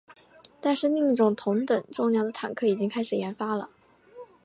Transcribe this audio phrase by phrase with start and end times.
[0.59, 3.69] 但是另一种同等重量的坦克已经开始研发了。